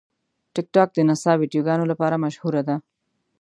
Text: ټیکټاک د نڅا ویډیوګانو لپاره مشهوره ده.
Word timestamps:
ټیکټاک 0.53 0.89
د 0.93 0.97
نڅا 1.07 1.33
ویډیوګانو 1.41 1.89
لپاره 1.91 2.21
مشهوره 2.23 2.61
ده. 2.67 2.75